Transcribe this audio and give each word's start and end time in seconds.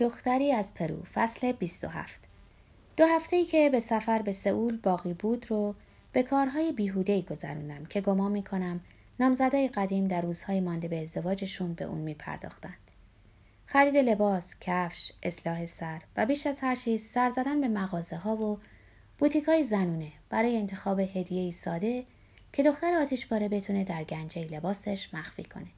دختری 0.00 0.52
از 0.52 0.74
پرو 0.74 1.02
فصل 1.02 1.52
27 1.52 2.20
دو 2.96 3.06
هفته 3.06 3.36
ای 3.36 3.44
که 3.44 3.70
به 3.70 3.80
سفر 3.80 4.22
به 4.22 4.32
سئول 4.32 4.76
باقی 4.76 5.14
بود 5.14 5.50
رو 5.50 5.74
به 6.12 6.22
کارهای 6.22 6.72
بیهوده 6.72 7.12
ای 7.12 7.22
گذروندم 7.22 7.84
که 7.84 8.00
گمان 8.00 8.32
می 8.32 8.42
کنم 8.42 8.80
نامزدای 9.20 9.68
قدیم 9.68 10.08
در 10.08 10.20
روزهای 10.20 10.60
مانده 10.60 10.88
به 10.88 11.02
ازدواجشون 11.02 11.74
به 11.74 11.84
اون 11.84 11.98
می 11.98 12.14
پرداختن. 12.14 12.74
خرید 13.66 13.96
لباس، 13.96 14.54
کفش، 14.60 15.12
اصلاح 15.22 15.66
سر 15.66 16.00
و 16.16 16.26
بیش 16.26 16.46
از 16.46 16.60
هر 16.60 16.74
چیز 16.74 17.04
سر 17.04 17.30
زدن 17.30 17.60
به 17.60 17.68
مغازه 17.68 18.16
ها 18.16 18.36
و 18.36 18.58
بوتیک 19.18 19.44
های 19.44 19.64
زنونه 19.64 20.12
برای 20.30 20.56
انتخاب 20.56 21.00
هدیه 21.00 21.42
ای 21.42 21.52
ساده 21.52 22.04
که 22.52 22.62
دختر 22.62 22.94
آتیشباره 22.94 23.48
بتونه 23.48 23.84
در 23.84 24.04
گنجه 24.04 24.44
لباسش 24.44 25.14
مخفی 25.14 25.44
کنه. 25.44 25.70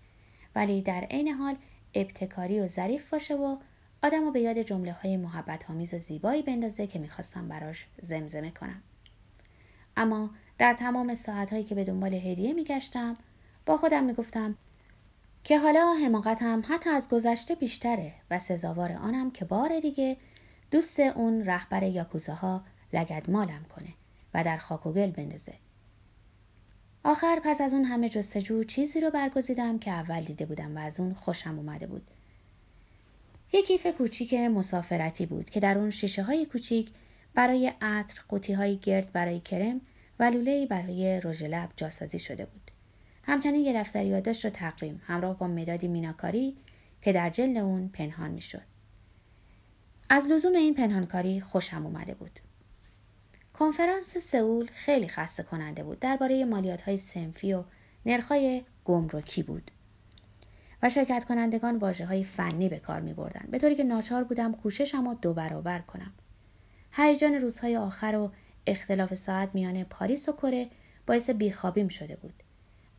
ولی 0.54 0.82
در 0.82 1.00
عین 1.00 1.28
حال 1.28 1.56
ابتکاری 1.94 2.60
و 2.60 2.66
ظریف 2.66 3.10
باشه 3.10 3.34
و 3.34 3.56
آدم 4.02 4.32
به 4.32 4.40
یاد 4.40 4.58
جمله 4.58 4.92
های 4.92 5.16
محبت 5.16 5.70
آمیز 5.70 5.94
و 5.94 5.98
زیبایی 5.98 6.42
بندازه 6.42 6.86
که 6.86 6.98
می‌خواستم 6.98 7.48
براش 7.48 7.86
زمزمه 8.02 8.50
کنم. 8.50 8.82
اما 9.96 10.30
در 10.58 10.74
تمام 10.74 11.14
ساعت 11.14 11.50
هایی 11.50 11.64
که 11.64 11.74
به 11.74 11.84
دنبال 11.84 12.14
هدیه 12.14 12.52
میگشتم 12.52 13.16
با 13.66 13.76
خودم 13.76 14.04
می‌گفتم 14.04 14.56
که 15.44 15.58
حالا 15.58 15.94
حماقتم 16.04 16.62
حتی 16.68 16.90
از 16.90 17.08
گذشته 17.08 17.54
بیشتره 17.54 18.12
و 18.30 18.38
سزاوار 18.38 18.92
آنم 18.92 19.30
که 19.30 19.44
بار 19.44 19.80
دیگه 19.80 20.16
دوست 20.70 21.00
اون 21.00 21.44
رهبر 21.46 21.82
یاکوزاها 21.82 22.64
لگد 22.92 23.30
مالم 23.30 23.64
کنه 23.76 23.88
و 24.34 24.44
در 24.44 24.56
خاک 24.56 24.86
و 24.86 24.92
گل 24.92 25.10
بندازه. 25.10 25.54
آخر 27.04 27.40
پس 27.44 27.60
از 27.60 27.74
اون 27.74 27.84
همه 27.84 28.08
جستجو 28.08 28.64
چیزی 28.64 29.00
رو 29.00 29.10
برگزیدم 29.10 29.78
که 29.78 29.90
اول 29.90 30.24
دیده 30.24 30.46
بودم 30.46 30.76
و 30.76 30.80
از 30.80 31.00
اون 31.00 31.14
خوشم 31.14 31.58
اومده 31.58 31.86
بود. 31.86 32.02
یک 33.54 33.66
کیف 33.66 33.86
کوچیک 33.86 34.34
مسافرتی 34.34 35.26
بود 35.26 35.50
که 35.50 35.60
در 35.60 35.78
اون 35.78 35.90
شیشه 35.90 36.22
های 36.22 36.46
کوچیک 36.46 36.90
برای 37.34 37.72
عطر، 37.80 38.22
قوطی 38.28 38.52
های 38.52 38.76
گرد 38.76 39.12
برای 39.12 39.40
کرم 39.40 39.80
و 40.18 40.24
لوله 40.24 40.66
برای 40.66 41.20
رژ 41.24 41.42
لب 41.42 41.68
جاسازی 41.76 42.18
شده 42.18 42.44
بود. 42.46 42.70
همچنین 43.22 43.64
یه 43.64 43.72
دفتر 43.80 44.04
یادداشت 44.04 44.44
و 44.44 44.50
تقویم 44.50 45.02
همراه 45.06 45.38
با 45.38 45.46
مدادی 45.46 45.88
میناکاری 45.88 46.56
که 47.02 47.12
در 47.12 47.30
جلد 47.30 47.56
اون 47.56 47.88
پنهان 47.88 48.30
می‌شد. 48.30 48.62
از 50.08 50.26
لزوم 50.26 50.54
این 50.54 50.74
پنهانکاری 50.74 51.40
خوشم 51.40 51.86
اومده 51.86 52.14
بود. 52.14 52.40
کنفرانس 53.54 54.16
سئول 54.16 54.66
خیلی 54.66 55.08
خسته 55.08 55.42
کننده 55.42 55.82
بود 55.82 56.00
درباره 56.00 56.44
مالیات 56.44 56.80
های 56.80 56.96
سنفی 56.96 57.52
و 57.52 57.64
نرخای 58.06 58.64
گمرکی 58.84 59.42
بود. 59.42 59.70
و 60.82 60.88
شرکت 60.88 61.24
کنندگان 61.24 61.76
واجه 61.76 62.06
های 62.06 62.24
فنی 62.24 62.68
به 62.68 62.78
کار 62.78 63.00
می 63.00 63.14
بردن. 63.14 63.48
به 63.50 63.58
طوری 63.58 63.74
که 63.74 63.84
ناچار 63.84 64.24
بودم 64.24 64.52
کوششم 64.52 65.08
رو 65.08 65.14
دو 65.14 65.34
برابر 65.34 65.78
کنم. 65.78 66.12
هیجان 66.92 67.34
روزهای 67.34 67.76
آخر 67.76 68.14
و 68.14 68.32
اختلاف 68.66 69.14
ساعت 69.14 69.50
میان 69.54 69.84
پاریس 69.84 70.28
و 70.28 70.32
کره 70.32 70.68
باعث 71.06 71.30
بیخوابیم 71.30 71.88
شده 71.88 72.16
بود. 72.16 72.42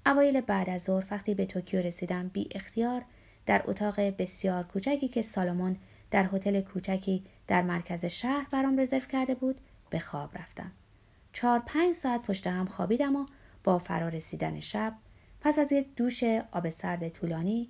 اوایل 0.06 0.42
بعد 0.42 0.70
از 0.70 0.84
ظهر 0.84 1.06
وقتی 1.11 1.34
به 1.34 1.45
توکیو 1.45 1.81
رسیدم 1.81 2.28
بی 2.28 2.50
اختیار 2.52 3.06
در 3.45 3.64
اتاق 3.66 4.00
بسیار 4.00 4.64
کوچکی 4.64 5.08
که 5.08 5.22
سالمون 5.22 5.78
در 6.11 6.30
هتل 6.34 6.61
کوچکی 6.61 7.23
در 7.48 7.61
مرکز 7.61 8.06
شهر 8.06 8.48
برام 8.52 8.80
رزرو 8.80 9.00
کرده 9.00 9.36
بود 9.36 9.61
به 9.89 10.00
خواب 10.00 10.38
رفتم. 10.38 10.72
چهار 11.34 11.59
پنج 11.59 11.94
ساعت 11.94 12.22
پشت 12.22 12.48
هم 12.48 12.66
خوابیدم 12.66 13.16
و 13.16 13.26
با 13.64 13.80
فرا 13.80 14.08
رسیدن 14.08 14.59
شب 14.59 14.94
پس 15.44 15.59
از 15.59 15.72
یک 15.72 15.95
دوش 15.95 16.23
آب 16.52 16.69
سرد 16.69 17.09
طولانی 17.09 17.69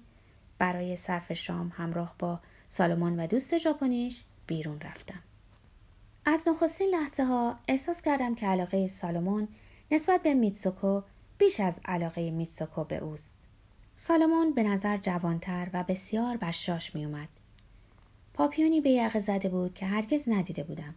برای 0.58 0.96
صرف 0.96 1.34
شام 1.34 1.72
همراه 1.76 2.16
با 2.20 2.40
سالمون 2.68 3.20
و 3.20 3.28
دوست 3.28 3.58
ژاپنیش 3.58 4.24
بیرون 4.48 4.80
رفتم. 4.80 5.20
از 6.26 6.48
نخستین 6.48 6.90
لحظه 6.90 7.24
ها 7.24 7.60
احساس 7.68 8.02
کردم 8.02 8.36
که 8.36 8.48
علاقه 8.48 8.88
سالمون 8.88 9.48
نسبت 9.92 10.22
به 10.22 10.34
میتسوکو 10.34 11.02
بیش 11.38 11.60
از 11.60 11.82
علاقه 11.86 12.32
میتسوکو 12.32 12.84
به 12.84 12.98
اوست. 12.98 13.38
سالمون 13.96 14.54
به 14.54 14.64
نظر 14.64 14.98
جوانتر 14.98 15.70
و 15.74 15.84
بسیار 15.84 16.38
بشاش 16.38 16.96
می 16.96 17.06
اومد. 17.06 17.28
پاپیونی 18.34 18.82
به 18.82 18.90
یقه 18.90 19.20
زده 19.20 19.50
بود 19.50 19.74
که 19.74 19.86
هرگز 19.86 20.30
ندیده 20.30 20.64
بودم 20.64 20.96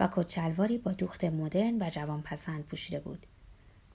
و 0.00 0.08
کچلواری 0.16 0.78
با 0.78 0.92
دوخت 0.92 1.24
مدرن 1.24 1.82
و 1.82 1.90
جوان 1.90 2.22
پسند 2.22 2.64
پوشیده 2.64 3.00
بود. 3.00 3.26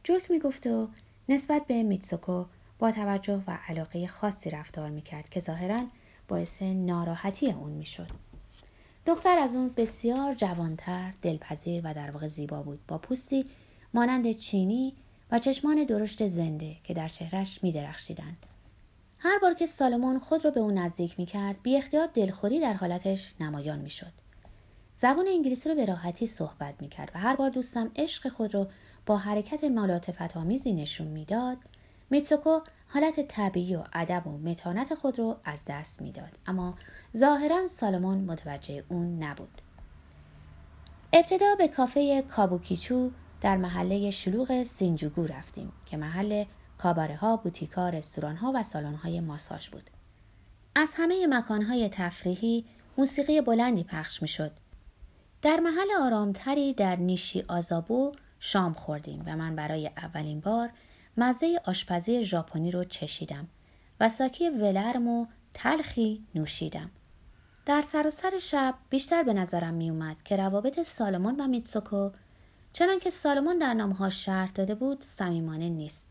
جوک 0.04 0.32
می 0.32 0.40
گفت 0.40 0.68
و 0.68 0.90
نسبت 1.30 1.68
به 1.68 1.84
میتسوکو 1.84 2.46
با 2.80 2.92
توجه 2.92 3.44
و 3.48 3.58
علاقه 3.68 4.08
خاصی 4.08 4.50
رفتار 4.50 4.90
می‌کرد 4.90 5.30
که 5.30 5.40
ظاهرا 5.40 5.86
باعث 6.28 6.62
ناراحتی 6.62 7.52
اون 7.52 7.72
می‌شد. 7.72 8.08
دختر 9.06 9.40
از 9.40 9.56
اون 9.56 9.70
بسیار 9.78 10.36
جوانتر، 10.36 11.14
دلپذیر 11.22 11.82
و 11.86 11.94
در 11.94 12.12
واقع 12.12 12.28
زیبا 12.28 12.62
بود 12.62 12.80
با 12.88 12.98
پوستی 12.98 13.46
مانند 13.94 14.32
چینی 14.32 14.94
و 15.32 15.40
چشمان 15.40 15.84
درشت 15.84 16.28
زنده 16.28 16.76
که 16.84 16.94
در 16.94 17.08
چهرش 17.08 17.64
می 17.64 17.72
درخشیدند. 17.72 18.46
هر 19.18 19.40
بار 19.40 19.54
که 19.54 19.66
سالمون 19.66 20.20
خود 20.20 20.46
را 20.46 20.52
به 20.52 20.60
او 20.60 20.72
نزدیک 20.72 21.20
می 21.20 21.26
کرد 21.26 21.64
بی 21.64 21.78
اختیار 21.78 22.08
دلخوری 22.14 22.60
در 22.60 22.74
حالتش 22.74 23.34
نمایان 23.40 23.80
می 23.80 23.90
شد. 23.90 24.12
زبان 24.96 25.28
انگلیسی 25.28 25.70
رو 25.70 25.76
به 25.76 25.86
راحتی 25.86 26.26
صحبت 26.26 26.82
می 26.82 26.88
کرد 26.88 27.12
و 27.16 27.20
هر 27.20 27.36
بار 27.36 27.50
دوستم 27.50 27.92
عشق 27.96 28.28
خود 28.28 28.54
رو 28.54 28.68
با 29.10 29.18
حرکت 29.18 29.64
ملاتفت 29.64 30.38
آمیزی 30.38 30.74
نشون 30.74 31.08
می‌داد 31.08 31.58
میتسوکو 32.10 32.60
حالت 32.88 33.28
طبیعی 33.28 33.76
و 33.76 33.84
ادب 33.94 34.28
و 34.28 34.38
متانت 34.38 34.96
خود 34.96 35.20
رو 35.20 35.38
از 35.44 35.64
دست 35.68 36.02
می‌داد 36.02 36.38
اما 36.46 36.76
ظاهرا 37.18 37.68
سالمون 37.68 38.18
متوجه 38.18 38.84
اون 38.90 39.24
نبود 39.24 39.62
ابتدا 41.14 41.56
به 41.56 41.68
کافه 41.68 42.22
کابوکیچو 42.22 43.12
در 43.42 43.58
محله 43.58 44.12
شلوغ 44.12 44.64
سینجوگو 44.64 45.26
رفتیم 45.26 45.72
که 45.86 45.98
محل 45.98 46.46
کاباره 46.78 47.16
ها، 47.16 47.38
بوتیکا، 47.38 47.90
رستوران 47.90 48.36
ها 48.36 48.52
و 48.56 48.64
سالن 48.64 48.96
های 48.96 49.20
ماساژ 49.20 49.70
بود. 49.70 49.90
از 50.76 50.94
همه 50.98 51.28
مکان 51.28 51.62
های 51.62 51.90
تفریحی 51.90 52.66
موسیقی 52.98 53.42
بلندی 53.42 53.84
پخش 53.84 54.22
می 54.22 54.28
شد. 54.28 54.52
در 55.42 55.60
محل 55.60 55.88
آرامتری 56.02 56.74
در 56.74 56.96
نیشی 56.96 57.44
آزابو 57.48 58.12
شام 58.40 58.74
خوردیم 58.74 59.24
و 59.26 59.36
من 59.36 59.56
برای 59.56 59.88
اولین 59.98 60.40
بار 60.40 60.70
مزه 61.18 61.62
آشپزی 61.66 62.24
ژاپنی 62.24 62.72
رو 62.72 62.84
چشیدم 62.84 63.48
و 64.00 64.10
ساکی 64.10 64.50
ولرم 64.50 65.08
و 65.08 65.26
تلخی 65.54 66.26
نوشیدم. 66.36 66.92
در 67.66 67.82
سراسر 67.82 68.30
سر 68.30 68.40
شب 68.40 68.76
بیشتر 68.90 69.24
به 69.24 69.34
نظرم 69.34 69.74
می 69.74 69.90
اومد 69.90 70.24
که 70.24 70.38
روابط 70.38 70.82
سالمون 70.82 71.36
و 71.40 71.48
میتسوکو 71.48 72.10
چنان 72.74 73.00
که 73.00 73.10
سالمون 73.10 73.58
در 73.58 73.74
نامها 73.74 74.10
شرط 74.10 74.54
داده 74.54 74.76
بود 74.76 75.04
صمیمانه 75.04 75.70
نیست. 75.70 76.10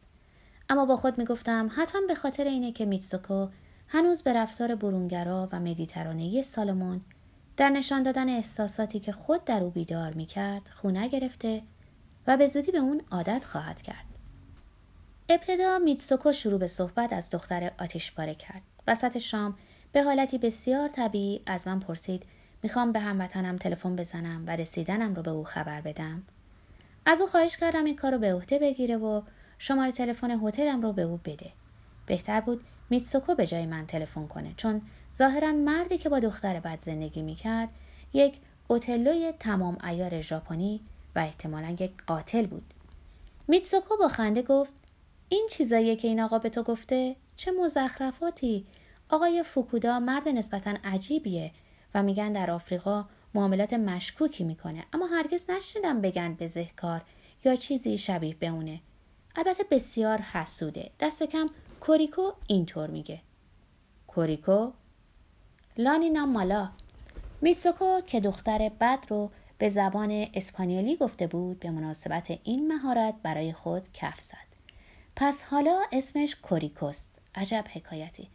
اما 0.68 0.84
با 0.84 0.96
خود 0.96 1.18
می 1.18 1.24
گفتم 1.24 1.70
حتما 1.76 2.00
به 2.08 2.14
خاطر 2.14 2.44
اینه 2.44 2.72
که 2.72 2.86
میتسوکو 2.86 3.48
هنوز 3.88 4.22
به 4.22 4.32
رفتار 4.32 4.74
برونگرا 4.74 5.48
و 5.52 5.60
مدیترانهی 5.60 6.42
سالمون 6.42 7.00
در 7.56 7.70
نشان 7.70 8.02
دادن 8.02 8.28
احساساتی 8.28 9.00
که 9.00 9.12
خود 9.12 9.44
در 9.44 9.62
او 9.62 9.70
بیدار 9.70 10.14
می 10.14 10.26
کرد 10.26 10.68
خونه 10.72 11.08
گرفته 11.08 11.62
و 12.28 12.36
به 12.36 12.46
زودی 12.46 12.72
به 12.72 12.78
اون 12.78 13.02
عادت 13.10 13.44
خواهد 13.44 13.82
کرد. 13.82 14.04
ابتدا 15.28 15.78
میتسوکو 15.78 16.32
شروع 16.32 16.58
به 16.58 16.66
صحبت 16.66 17.12
از 17.12 17.30
دختر 17.30 17.70
آتیش 17.78 18.12
پاره 18.12 18.34
کرد. 18.34 18.62
وسط 18.86 19.18
شام 19.18 19.56
به 19.92 20.02
حالتی 20.02 20.38
بسیار 20.38 20.88
طبیعی 20.88 21.40
از 21.46 21.68
من 21.68 21.80
پرسید 21.80 22.22
می‌خوام 22.62 22.92
به 22.92 23.00
هموطنم 23.00 23.56
تلفن 23.56 23.96
بزنم 23.96 24.44
و 24.46 24.56
رسیدنم 24.56 25.14
رو 25.14 25.22
به 25.22 25.30
او 25.30 25.44
خبر 25.44 25.80
بدم. 25.80 26.22
از 27.06 27.20
او 27.20 27.26
خواهش 27.26 27.56
کردم 27.56 27.84
این 27.84 27.96
کار 27.96 28.12
رو 28.12 28.18
به 28.18 28.34
عهده 28.34 28.58
بگیره 28.58 28.96
و 28.96 29.22
شماره 29.58 29.92
تلفن 29.92 30.30
هتلم 30.30 30.82
رو 30.82 30.92
به 30.92 31.02
او 31.02 31.20
بده. 31.24 31.50
بهتر 32.06 32.40
بود 32.40 32.64
میتسوکو 32.90 33.34
به 33.34 33.46
جای 33.46 33.66
من 33.66 33.86
تلفن 33.86 34.26
کنه 34.26 34.54
چون 34.56 34.82
ظاهرا 35.14 35.52
مردی 35.52 35.98
که 35.98 36.08
با 36.08 36.18
دختر 36.18 36.60
بد 36.60 36.80
زندگی 36.80 37.22
می‌کرد 37.22 37.68
یک 38.12 38.40
اوتلوی 38.68 39.32
تمام 39.38 39.78
ایار 39.84 40.20
ژاپنی 40.20 40.80
و 41.18 41.20
احتمالا 41.20 41.76
یک 41.80 41.90
قاتل 42.06 42.46
بود. 42.46 42.74
میتسوکو 43.48 43.96
با 43.96 44.08
خنده 44.08 44.42
گفت 44.42 44.72
این 45.28 45.48
چیزاییه 45.50 45.96
که 45.96 46.08
این 46.08 46.20
آقا 46.20 46.38
به 46.38 46.48
تو 46.48 46.62
گفته؟ 46.62 47.16
چه 47.36 47.50
مزخرفاتی. 47.50 48.66
آقای 49.08 49.42
فوکودا 49.42 50.00
مرد 50.00 50.28
نسبتا 50.28 50.74
عجیبیه 50.84 51.50
و 51.94 52.02
میگن 52.02 52.32
در 52.32 52.50
آفریقا 52.50 53.04
معاملات 53.34 53.72
مشکوکی 53.72 54.44
می‌کنه. 54.44 54.84
اما 54.92 55.06
هرگز 55.06 55.50
نشنیدم 55.50 56.00
بگن 56.00 56.34
بزهکار 56.34 57.02
یا 57.44 57.56
چیزی 57.56 57.98
شبیه 57.98 58.34
به 58.34 58.46
اونه. 58.46 58.80
البته 59.36 59.64
بسیار 59.70 60.18
حسوده. 60.18 60.90
دست 61.00 61.22
کم 61.22 61.50
کوریکو 61.80 62.32
اینطور 62.46 62.90
میگه. 62.90 63.20
کوریکو؟ 64.06 64.72
لانینا 65.76 66.26
مالا. 66.26 66.68
میتسوکو 67.40 68.00
که 68.06 68.20
دختر 68.20 68.68
بد 68.80 69.06
رو 69.08 69.30
به 69.58 69.68
زبان 69.68 70.26
اسپانیولی 70.34 70.96
گفته 70.96 71.26
بود 71.26 71.60
به 71.60 71.70
مناسبت 71.70 72.38
این 72.44 72.72
مهارت 72.72 73.14
برای 73.22 73.52
خود 73.52 73.92
کف 73.92 74.20
زد. 74.20 74.48
پس 75.16 75.42
حالا 75.42 75.80
اسمش 75.92 76.36
کوریکوست. 76.36 77.18
عجب 77.34 77.64
حکایتی. 77.74 78.28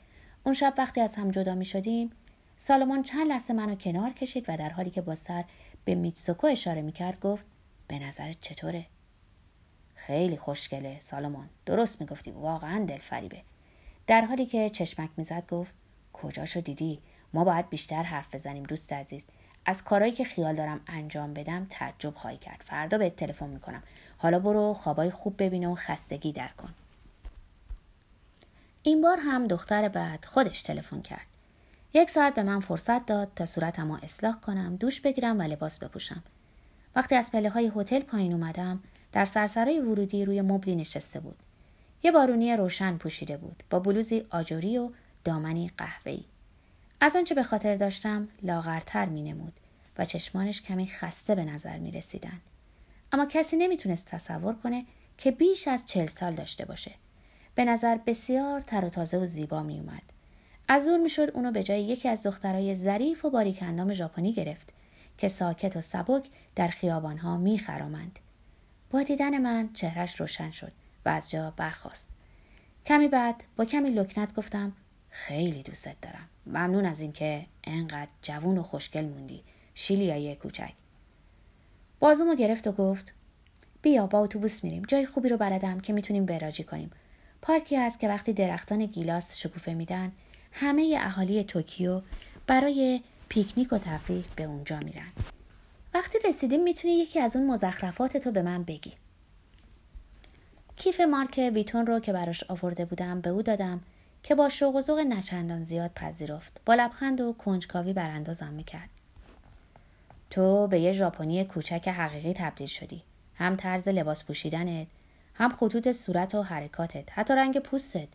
اون 0.43 0.55
شب 0.55 0.73
وقتی 0.77 1.01
از 1.01 1.15
هم 1.15 1.31
جدا 1.31 1.55
می 1.55 1.65
شدیم 1.65 2.11
سالمون 2.57 3.03
چند 3.03 3.27
لحظه 3.27 3.53
منو 3.53 3.75
کنار 3.75 4.13
کشید 4.13 4.45
و 4.47 4.57
در 4.57 4.69
حالی 4.69 4.89
که 4.89 5.01
با 5.01 5.15
سر 5.15 5.43
به 5.85 5.95
میتسوکو 5.95 6.47
اشاره 6.47 6.81
می‌کرد 6.81 7.19
گفت 7.19 7.45
به 7.87 7.99
نظرت 7.99 8.41
چطوره؟ 8.41 8.85
خیلی 9.95 10.37
خوشگله 10.37 10.99
سالمون 10.99 11.49
درست 11.65 12.01
می‌گفتی 12.01 12.31
واقعا 12.31 12.85
دلفریبه 12.85 13.41
در 14.07 14.21
حالی 14.21 14.45
که 14.45 14.69
چشمک 14.69 15.09
می‌زد 15.17 15.47
گفت 15.49 15.73
کجاشو 16.13 16.59
دیدی 16.59 16.99
ما 17.33 17.43
باید 17.43 17.69
بیشتر 17.69 18.03
حرف 18.03 18.35
بزنیم 18.35 18.63
دوست 18.63 18.93
عزیز 18.93 19.25
از 19.65 19.83
کارهایی 19.83 20.13
که 20.13 20.23
خیال 20.23 20.55
دارم 20.55 20.81
انجام 20.87 21.33
بدم 21.33 21.67
تعجب 21.69 22.15
خواهی 22.15 22.37
کرد. 22.37 22.63
فردا 22.65 22.97
بهت 22.97 23.15
تلفن 23.15 23.49
می‌کنم. 23.49 23.83
حالا 24.17 24.39
برو 24.39 24.73
خوابای 24.73 25.11
خوب 25.11 25.43
ببینه 25.43 25.67
و 25.67 25.75
خستگی 25.75 26.31
در 26.31 26.49
کن. 26.57 26.73
این 28.83 29.01
بار 29.01 29.17
هم 29.19 29.47
دختر 29.47 29.89
بعد 29.89 30.25
خودش 30.25 30.61
تلفن 30.61 31.01
کرد. 31.01 31.27
یک 31.93 32.09
ساعت 32.09 32.35
به 32.35 32.43
من 32.43 32.59
فرصت 32.59 33.05
داد 33.05 33.31
تا 33.35 33.45
صورتم 33.45 33.91
رو 33.91 33.97
اصلاح 34.03 34.39
کنم 34.39 34.75
دوش 34.75 35.01
بگیرم 35.01 35.39
و 35.39 35.41
لباس 35.41 35.79
بپوشم. 35.79 36.23
وقتی 36.95 37.15
از 37.15 37.31
پله 37.31 37.49
های 37.49 37.71
هتل 37.75 37.99
پایین 37.99 38.33
اومدم 38.33 38.83
در 39.11 39.25
سرسرای 39.25 39.79
ورودی 39.79 40.25
روی 40.25 40.41
مبلی 40.41 40.75
نشسته 40.75 41.19
بود. 41.19 41.35
یه 42.03 42.11
بارونی 42.11 42.55
روشن 42.55 42.97
پوشیده 42.97 43.37
بود 43.37 43.63
با 43.69 43.79
بلوزی 43.79 44.25
آجوری 44.29 44.77
و 44.77 44.89
دامنی 45.23 45.71
قهوه‌ای. 45.77 46.23
از 47.05 47.15
آنچه 47.15 47.35
به 47.35 47.43
خاطر 47.43 47.75
داشتم 47.75 48.27
لاغرتر 48.43 49.05
می 49.05 49.21
نمود 49.21 49.53
و 49.97 50.05
چشمانش 50.05 50.61
کمی 50.61 50.87
خسته 50.87 51.35
به 51.35 51.45
نظر 51.45 51.77
می 51.77 51.91
رسیدن. 51.91 52.41
اما 53.11 53.25
کسی 53.25 53.57
نمی‌تونست 53.57 54.07
تصور 54.07 54.55
کنه 54.55 54.85
که 55.17 55.31
بیش 55.31 55.67
از 55.67 55.85
چل 55.85 56.05
سال 56.05 56.35
داشته 56.35 56.65
باشه. 56.65 56.91
به 57.55 57.65
نظر 57.65 57.97
بسیار 57.97 58.61
تر 58.61 58.85
و 58.85 58.89
تازه 58.89 59.17
و 59.17 59.25
زیبا 59.25 59.63
می 59.63 59.79
اومد. 59.79 60.01
از 60.67 60.85
دور 60.85 60.97
می‌شد 60.97 61.31
اونو 61.33 61.51
به 61.51 61.63
جای 61.63 61.83
یکی 61.83 62.09
از 62.09 62.23
دخترای 62.23 62.75
ظریف 62.75 63.25
و 63.25 63.29
باریک 63.29 63.63
اندام 63.63 63.93
ژاپنی 63.93 64.33
گرفت 64.33 64.69
که 65.17 65.27
ساکت 65.27 65.77
و 65.77 65.81
سبک 65.81 66.25
در 66.55 66.67
خیابانها 66.67 67.37
میخرامند. 67.37 68.19
با 68.91 69.03
دیدن 69.03 69.37
من 69.37 69.69
چهرش 69.73 70.19
روشن 70.19 70.51
شد 70.51 70.71
و 71.05 71.09
از 71.09 71.31
جا 71.31 71.53
برخاست. 71.57 72.09
کمی 72.85 73.07
بعد 73.07 73.43
با 73.55 73.65
کمی 73.65 73.89
لکنت 73.89 74.35
گفتم 74.35 74.73
خیلی 75.15 75.63
دوستت 75.63 75.95
دارم. 76.01 76.29
ممنون 76.45 76.85
از 76.85 76.99
اینکه 76.99 77.45
انقدر 77.63 78.11
جوون 78.21 78.57
و 78.57 78.63
خوشگل 78.63 79.05
موندی. 79.05 79.43
شیلیایی 79.75 80.35
کوچک. 80.35 80.73
بازومو 81.99 82.35
گرفت 82.35 82.67
و 82.67 82.71
گفت 82.71 83.13
بیا 83.81 84.07
با 84.07 84.19
اتوبوس 84.19 84.63
میریم. 84.63 84.83
جای 84.87 85.05
خوبی 85.05 85.29
رو 85.29 85.37
بلدم 85.37 85.79
که 85.79 85.93
می‌تونیم 85.93 86.25
وراجی 86.29 86.63
کنیم. 86.63 86.91
پارکی 87.41 87.75
هست 87.75 87.99
که 87.99 88.07
وقتی 88.07 88.33
درختان 88.33 88.85
گیلاس 88.85 89.37
شکوفه 89.37 89.73
میدن 89.73 90.11
همه 90.51 90.97
اهالی 91.01 91.43
توکیو 91.43 92.01
برای 92.47 93.01
پیکنیک 93.29 93.73
و 93.73 93.77
تفریح 93.77 94.25
به 94.35 94.43
اونجا 94.43 94.79
میرن. 94.79 95.11
وقتی 95.93 96.17
رسیدیم 96.27 96.63
می‌تونی 96.63 96.93
یکی 96.93 97.19
از 97.19 97.35
اون 97.35 97.47
مزخرفات 97.47 98.17
تو 98.17 98.31
به 98.31 98.41
من 98.41 98.63
بگی. 98.63 98.93
کیف 100.75 100.99
مارک 100.99 101.51
ویتون 101.53 101.85
رو 101.85 101.99
که 101.99 102.13
براش 102.13 102.43
آورده 102.43 102.85
بودم 102.85 103.21
به 103.21 103.29
او 103.29 103.41
دادم 103.41 103.81
که 104.23 104.35
با 104.35 104.49
شوق 104.49 104.75
و 104.75 104.81
ذوق 104.81 104.99
نچندان 104.99 105.63
زیاد 105.63 105.91
پذیرفت. 105.91 106.61
با 106.65 106.73
لبخند 106.73 107.21
و 107.21 107.33
کنجکاوی 107.33 107.93
براندازم 107.93 108.53
می‌کرد. 108.53 108.89
تو 110.29 110.67
به 110.67 110.79
یه 110.79 110.91
ژاپنی 110.91 111.45
کوچک 111.45 111.87
حقیقی 111.87 112.33
تبدیل 112.33 112.67
شدی. 112.67 113.01
هم 113.35 113.55
طرز 113.55 113.87
لباس 113.87 114.23
پوشیدنت، 114.23 114.87
هم 115.33 115.55
خطوط 115.55 115.91
صورت 115.91 116.35
و 116.35 116.41
حرکاتت، 116.41 117.11
حتی 117.11 117.33
رنگ 117.33 117.59
پوستت. 117.59 118.07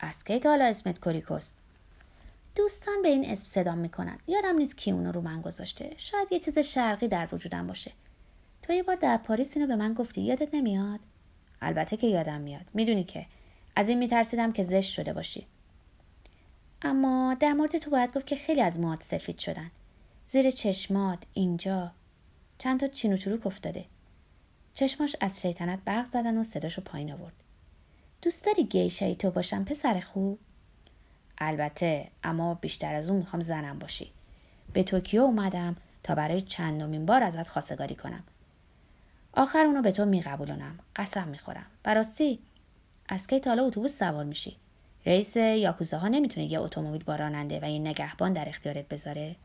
از 0.00 0.24
کی 0.24 0.38
تا 0.38 0.50
حالا 0.50 0.64
اسمت 0.64 1.00
کوریکوست؟ 1.00 1.56
دوستان 2.56 3.02
به 3.02 3.08
این 3.08 3.30
اسم 3.30 3.46
صدام 3.46 3.78
می‌کنن 3.78 4.18
یادم 4.26 4.56
نیست 4.56 4.76
کی 4.76 4.90
اونو 4.90 5.12
رو 5.12 5.20
من 5.20 5.40
گذاشته 5.40 5.94
شاید 5.96 6.32
یه 6.32 6.38
چیز 6.38 6.58
شرقی 6.58 7.08
در 7.08 7.28
وجودم 7.32 7.66
باشه 7.66 7.92
تو 8.62 8.72
یه 8.72 8.82
بار 8.82 8.96
در 8.96 9.16
پاریس 9.16 9.56
اینو 9.56 9.68
به 9.68 9.76
من 9.76 9.94
گفتی 9.94 10.20
یادت 10.20 10.54
نمیاد 10.54 11.00
البته 11.62 11.96
که 11.96 12.06
یادم 12.06 12.40
میاد 12.40 12.70
می‌دونی 12.74 13.04
که 13.04 13.26
از 13.76 13.88
این 13.88 13.98
میترسیدم 13.98 14.52
که 14.52 14.62
زشت 14.62 14.92
شده 14.92 15.12
باشی. 15.12 15.46
اما 16.82 17.36
در 17.40 17.52
مورد 17.52 17.78
تو 17.78 17.90
باید 17.90 18.16
گفت 18.16 18.26
که 18.26 18.36
خیلی 18.36 18.60
از 18.60 18.80
موهات 18.80 19.02
سفید 19.02 19.38
شدن. 19.38 19.70
زیر 20.26 20.50
چشمات 20.50 21.18
اینجا. 21.34 21.92
چند 22.58 22.80
تا 22.80 22.86
چین 22.86 23.12
و 23.12 23.16
چروک 23.16 23.46
افتاده. 23.46 23.84
چشماش 24.74 25.16
از 25.20 25.42
شیطنت 25.42 25.78
برق 25.84 26.04
زدن 26.04 26.38
و 26.38 26.42
صداشو 26.42 26.82
پایین 26.82 27.12
آورد. 27.12 27.32
دوست 28.22 28.46
داری 28.46 28.64
گیشایی 28.64 29.14
تو 29.14 29.30
باشم 29.30 29.64
پسر 29.64 30.00
خوب؟ 30.00 30.38
البته 31.38 32.08
اما 32.24 32.54
بیشتر 32.54 32.94
از 32.94 33.10
اون 33.10 33.18
می‌خوام 33.18 33.42
زنم 33.42 33.78
باشی. 33.78 34.12
به 34.72 34.82
توکیو 34.82 35.22
اومدم 35.22 35.76
تا 36.02 36.14
برای 36.14 36.40
چندمین 36.40 37.06
بار 37.06 37.22
ازت 37.22 37.48
خواستگاری 37.48 37.94
کنم. 37.94 38.24
آخر 39.32 39.58
اونو 39.58 39.82
به 39.82 39.92
تو 39.92 40.04
میقبولونم. 40.04 40.78
قسم 40.96 41.28
می‌خورم. 41.28 41.66
براستی؟ 41.82 42.38
از 43.08 43.26
کی 43.26 43.40
تالا 43.40 43.64
اتوبوس 43.64 43.98
سوار 43.98 44.24
میشی؟ 44.24 44.56
رئیس 45.06 45.36
یاکوزا 45.36 45.98
ها 45.98 46.08
نمی‌تونه 46.08 46.52
یه 46.52 46.60
اتومبیل 46.60 47.04
با 47.04 47.16
راننده 47.16 47.60
و 47.62 47.70
یه 47.70 47.78
نگهبان 47.78 48.32
در 48.32 48.48
اختیارت 48.48 48.88
بذاره؟ 48.88 49.36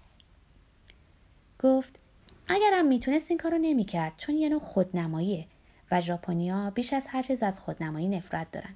گفت 1.59 1.99
اگرم 2.47 2.85
می‌تونست 2.85 3.31
این 3.31 3.37
کارو 3.37 3.57
نمی‌کرد 3.57 4.13
چون 4.17 4.35
یه 4.35 4.49
نوع 4.49 4.59
خودنماییه 4.59 5.45
و 5.91 6.01
ژاپنیا 6.01 6.69
بیش 6.69 6.93
از 6.93 7.07
هر 7.07 7.21
چیز 7.21 7.43
از 7.43 7.59
خودنمایی 7.59 8.07
نفرت 8.07 8.51
دارن. 8.51 8.75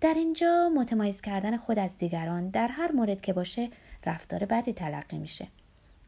در 0.00 0.14
اینجا 0.14 0.70
متمایز 0.74 1.20
کردن 1.20 1.56
خود 1.56 1.78
از 1.78 1.98
دیگران 1.98 2.48
در 2.48 2.68
هر 2.68 2.92
مورد 2.92 3.20
که 3.20 3.32
باشه 3.32 3.70
رفتار 4.06 4.44
بدی 4.44 4.72
تلقی 4.72 5.18
میشه. 5.18 5.48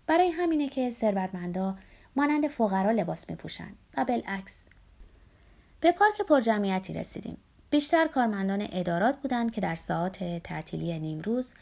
برای 0.07 0.29
همینه 0.29 0.69
که 0.69 0.91
ثروتمندا 0.91 1.77
مانند 2.17 2.49
فقرا 2.49 2.91
لباس 2.91 3.31
میپوشن 3.31 3.73
و 3.97 4.05
بالعکس. 4.05 4.69
به 5.81 5.93
پارک 5.93 6.23
پرجمعیتی 6.23 6.93
رسیدیم. 6.93 7.37
بیشتر 7.75 8.07
کارمندان 8.07 8.69
ادارات 8.73 9.17
بودند 9.17 9.53
که 9.53 9.61
در 9.61 9.75
ساعات 9.75 10.25
تعطیلی 10.25 10.99
نیمروز 10.99 11.55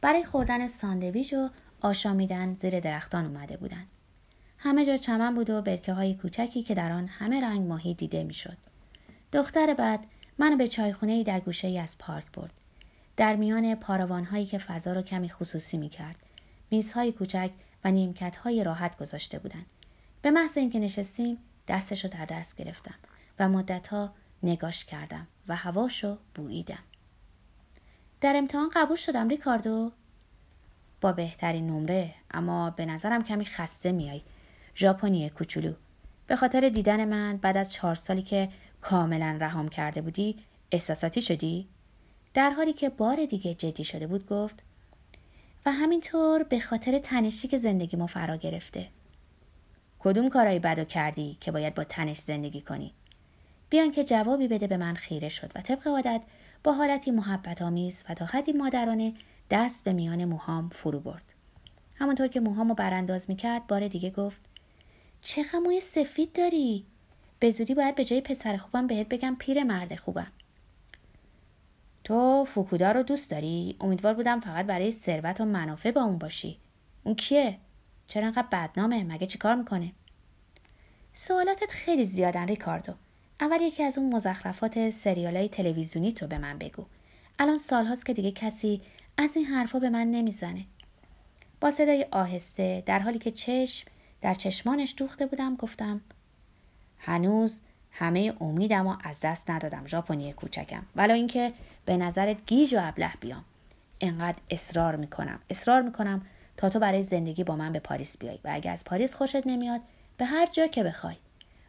برای 0.00 0.24
خوردن 0.24 0.66
ساندویچ 0.66 1.32
و 1.32 1.48
آشامیدن 1.80 2.54
زیر 2.54 2.80
درختان 2.80 3.26
اومده 3.26 3.56
بودند 3.56 3.86
همه 4.58 4.86
جا 4.86 4.96
چمن 4.96 5.34
بود 5.34 5.50
و 5.50 5.62
برکه 5.62 5.92
های 5.92 6.14
کوچکی 6.14 6.62
که 6.62 6.74
در 6.74 6.92
آن 6.92 7.06
همه 7.06 7.40
رنگ 7.40 7.66
ماهی 7.66 7.94
دیده 7.94 8.24
می‌شد 8.24 8.56
دختر 9.32 9.74
بعد 9.74 10.06
من 10.38 10.56
به 10.56 10.68
چایخونه 10.68 11.24
در 11.24 11.40
گوشه 11.40 11.68
ای 11.68 11.78
از 11.78 11.98
پارک 11.98 12.32
برد. 12.32 12.52
در 13.16 13.36
میان 13.36 13.74
پاروان 13.74 14.24
هایی 14.24 14.46
که 14.46 14.58
فضا 14.58 14.92
را 14.92 15.02
کمی 15.02 15.28
خصوصی 15.28 15.76
می 15.76 15.88
کرد. 15.88 16.16
میزهای 16.70 17.12
کوچک 17.12 17.50
و 17.84 17.90
نیمکت 17.90 18.36
های 18.36 18.64
راحت 18.64 18.98
گذاشته 18.98 19.38
بودند. 19.38 19.66
به 20.22 20.30
محض 20.30 20.58
اینکه 20.58 20.78
نشستیم 20.78 21.38
دستش 21.68 22.04
رو 22.04 22.10
در 22.10 22.24
دست 22.24 22.56
گرفتم 22.56 22.94
و 23.38 23.48
مدتها 23.48 24.12
نگاش 24.42 24.84
کردم 24.84 25.26
و 25.48 25.56
هواشو 25.56 26.18
بوییدم. 26.34 26.82
در 28.20 28.36
امتحان 28.36 28.70
قبول 28.74 28.96
شدم 28.96 29.28
ریکاردو 29.28 29.92
با 31.00 31.12
بهترین 31.12 31.66
نمره 31.66 32.14
اما 32.30 32.70
به 32.70 32.86
نظرم 32.86 33.24
کمی 33.24 33.44
خسته 33.44 33.92
میای 33.92 34.22
ژاپنی 34.76 35.30
کوچولو 35.30 35.74
به 36.26 36.36
خاطر 36.36 36.68
دیدن 36.68 37.04
من 37.04 37.36
بعد 37.36 37.56
از 37.56 37.72
چهار 37.72 37.94
سالی 37.94 38.22
که 38.22 38.48
کاملا 38.80 39.38
رهام 39.40 39.68
کرده 39.68 40.00
بودی 40.00 40.36
احساساتی 40.72 41.22
شدی؟ 41.22 41.68
در 42.34 42.50
حالی 42.50 42.72
که 42.72 42.88
بار 42.88 43.26
دیگه 43.26 43.54
جدی 43.54 43.84
شده 43.84 44.06
بود 44.06 44.26
گفت 44.26 44.62
و 45.66 45.72
همینطور 45.72 46.42
به 46.42 46.60
خاطر 46.60 46.98
تنشی 46.98 47.48
که 47.48 47.58
زندگی 47.58 47.96
ما 47.96 48.06
فرا 48.06 48.36
گرفته 48.36 48.88
کدوم 49.98 50.28
کارایی 50.28 50.58
بدو 50.58 50.84
کردی 50.84 51.36
که 51.40 51.52
باید 51.52 51.74
با 51.74 51.84
تنش 51.84 52.16
زندگی 52.16 52.60
کنی؟ 52.60 52.92
بیان 53.72 53.90
که 53.90 54.04
جوابی 54.04 54.48
بده 54.48 54.66
به 54.66 54.76
من 54.76 54.94
خیره 54.94 55.28
شد 55.28 55.52
و 55.54 55.60
طبق 55.60 55.88
عادت 55.88 56.22
با 56.64 56.72
حالتی 56.72 57.10
محبت 57.10 57.62
آمیز 57.62 58.04
و 58.08 58.14
تا 58.14 58.24
حدی 58.24 58.52
مادرانه 58.52 59.14
دست 59.50 59.84
به 59.84 59.92
میان 59.92 60.24
موهام 60.24 60.68
فرو 60.68 61.00
برد. 61.00 61.24
همانطور 61.94 62.28
که 62.28 62.40
موهامو 62.40 62.74
برانداز 62.74 63.30
می‌کرد 63.30 63.66
بار 63.66 63.88
دیگه 63.88 64.10
گفت 64.10 64.40
چه 65.20 65.42
موی 65.64 65.80
سفید 65.80 66.32
داری؟ 66.32 66.86
به 67.38 67.50
زودی 67.50 67.74
باید 67.74 67.94
به 67.94 68.04
جای 68.04 68.20
پسر 68.20 68.56
خوبم 68.56 68.86
بهت 68.86 69.08
بگم 69.08 69.36
پیر 69.38 69.64
مرد 69.64 69.94
خوبم. 69.96 70.32
تو 72.04 72.44
فوکودا 72.44 72.92
رو 72.92 73.02
دوست 73.02 73.30
داری؟ 73.30 73.76
امیدوار 73.80 74.14
بودم 74.14 74.40
فقط 74.40 74.66
برای 74.66 74.90
ثروت 74.90 75.40
و 75.40 75.44
منافع 75.44 75.90
با 75.90 76.02
اون 76.02 76.18
باشی. 76.18 76.58
اون 77.04 77.14
کیه؟ 77.14 77.58
چرا 78.06 78.26
انقدر 78.26 78.48
بدنامه؟ 78.52 79.04
مگه 79.04 79.26
چیکار 79.26 79.54
می‌کنه؟ 79.54 79.92
سوالاتت 81.12 81.70
خیلی 81.70 82.04
زیادن 82.04 82.46
ریکاردو. 82.46 82.94
اول 83.42 83.60
یکی 83.60 83.82
از 83.82 83.98
اون 83.98 84.14
مزخرفات 84.14 84.90
سریال 84.90 85.36
های 85.36 85.48
تلویزیونی 85.48 86.12
تو 86.12 86.26
به 86.26 86.38
من 86.38 86.58
بگو. 86.58 86.84
الان 87.38 87.58
سالهاست 87.58 88.06
که 88.06 88.14
دیگه 88.14 88.30
کسی 88.30 88.80
از 89.16 89.36
این 89.36 89.46
حرفا 89.46 89.78
به 89.78 89.90
من 89.90 90.10
نمی‌زنه. 90.10 90.64
با 91.60 91.70
صدای 91.70 92.06
آهسته 92.10 92.82
در 92.86 92.98
حالی 92.98 93.18
که 93.18 93.30
چشم 93.30 93.88
در 94.20 94.34
چشمانش 94.34 94.94
دوخته 94.96 95.26
بودم 95.26 95.56
گفتم 95.56 96.00
هنوز 96.98 97.58
همه 97.90 98.34
امیدم 98.40 98.86
و 98.86 98.96
از 99.04 99.20
دست 99.22 99.50
ندادم 99.50 99.86
ژاپنی 99.86 100.32
کوچکم. 100.32 100.86
ولی 100.96 101.12
اینکه 101.12 101.52
به 101.84 101.96
نظرت 101.96 102.46
گیج 102.46 102.74
و 102.74 102.78
ابله 102.80 103.12
بیام. 103.20 103.44
انقدر 104.00 104.38
اصرار 104.50 104.96
می‌کنم. 104.96 105.40
اصرار 105.50 105.82
می‌کنم 105.82 106.26
تا 106.56 106.68
تو 106.68 106.78
برای 106.78 107.02
زندگی 107.02 107.44
با 107.44 107.56
من 107.56 107.72
به 107.72 107.78
پاریس 107.78 108.18
بیای. 108.18 108.38
و 108.44 108.50
اگر 108.52 108.72
از 108.72 108.84
پاریس 108.84 109.14
خوشت 109.14 109.46
نمیاد 109.46 109.80
به 110.16 110.24
هر 110.24 110.46
جا 110.46 110.66
که 110.66 110.82
بخوای. 110.82 111.16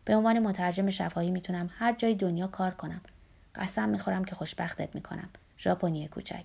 به 0.06 0.16
عنوان 0.16 0.40
مترجم 0.40 0.90
شفاهی 0.90 1.32
می‌تونم 1.32 1.70
هر 1.78 1.94
جای 1.94 2.16
دنیا 2.16 2.48
کار 2.48 2.72
کنم. 2.72 3.02
قسم 3.56 3.90
می‌خورم 3.90 4.26
که 4.26 4.36
خوشبختت 4.36 4.96
می‌کنم. 4.96 5.30
ژاپنی 5.60 6.08
کوچک. 6.08 6.44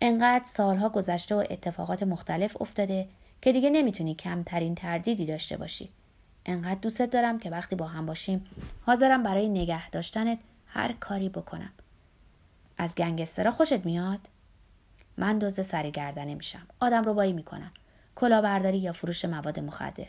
انقدر 0.00 0.44
سالها 0.44 0.88
گذشته 0.88 1.34
و 1.34 1.44
اتفاقات 1.50 2.02
مختلف 2.02 2.62
افتاده 2.62 3.08
که 3.42 3.52
دیگه 3.52 3.70
نمی‌تونی 3.70 4.14
کمترین 4.14 4.74
تردیدی 4.74 5.26
داشته 5.26 5.56
باشی. 5.56 5.88
انقدر 6.46 6.80
دوستت 6.80 7.10
دارم 7.10 7.38
که 7.38 7.50
وقتی 7.50 7.76
با 7.76 7.86
هم 7.86 8.06
باشیم 8.06 8.46
حاضرم 8.86 9.22
برای 9.22 9.48
نگه 9.48 9.90
داشتنت 9.90 10.38
هر 10.66 10.92
کاری 10.92 11.28
بکنم. 11.28 11.72
از 12.78 12.94
گنگسترا 12.94 13.50
خوشت 13.50 13.84
میاد؟ 13.84 14.20
من 15.16 15.38
دوز 15.38 15.66
سری 15.66 15.90
گردنه 15.90 16.34
میشم. 16.34 16.66
آدم 16.80 17.04
رو 17.04 17.14
بایی 17.14 17.32
می‌کنم. 17.32 17.72
کلاهبرداری 18.16 18.78
یا 18.78 18.92
فروش 18.92 19.24
مواد 19.24 19.60
مخدر. 19.60 20.06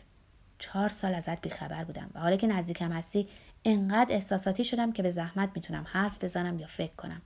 چهار 0.61 0.89
سال 0.89 1.15
ازت 1.15 1.41
بیخبر 1.41 1.83
بودم 1.83 2.09
و 2.13 2.19
حالا 2.19 2.35
که 2.35 2.47
نزدیکم 2.47 2.91
هستی 2.91 3.27
انقدر 3.65 4.13
احساساتی 4.13 4.63
شدم 4.63 4.91
که 4.91 5.03
به 5.03 5.09
زحمت 5.09 5.49
می‌تونم 5.55 5.85
حرف 5.87 6.23
بزنم 6.23 6.59
یا 6.59 6.67
فکر 6.67 6.95
کنم. 6.95 7.21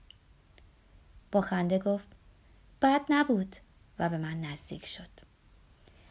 با 1.32 1.40
خنده 1.40 1.78
گفت 1.78 2.08
بد 2.82 3.00
نبود 3.08 3.56
و 3.98 4.08
به 4.08 4.18
من 4.18 4.40
نزدیک 4.40 4.86
شد. 4.86 5.08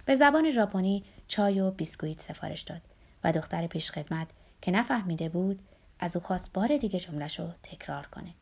به 0.06 0.16
زبان 0.16 0.50
ژاپنی 0.50 1.04
چای 1.28 1.60
و 1.60 1.72
بیسکویت 1.72 2.22
سفارش 2.22 2.62
داد 2.62 2.82
و 3.24 3.32
دختر 3.32 3.68
پیشخدمت 3.68 4.28
که 4.62 4.72
نفهمیده 4.72 5.30
بود 5.30 5.60
از 6.00 6.16
او 6.16 6.24
خواست 6.24 6.54
بار 6.54 6.78
دیگه 6.78 7.00
جملش 7.00 7.40
رو 7.40 7.48
تکرار 7.64 8.08
کنه. 8.08 8.34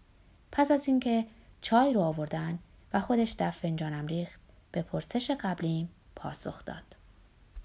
پس 0.51 0.71
از 0.71 0.87
اینکه 0.87 1.25
چای 1.61 1.93
رو 1.93 2.01
آوردن 2.01 2.59
و 2.93 2.99
خودش 2.99 3.35
دست 3.35 3.59
فنجانم 3.59 4.07
ریخت 4.07 4.39
به 4.71 4.81
پرسش 4.81 5.31
قبلیم 5.31 5.89
پاسخ 6.15 6.65
داد. 6.65 7.02